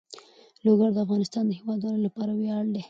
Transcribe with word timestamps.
لوگر 0.65 0.89
د 0.93 0.97
افغانستان 1.05 1.43
د 1.47 1.51
هیوادوالو 1.59 2.03
لپاره 2.07 2.31
ویاړ 2.33 2.63
دی. 2.73 2.79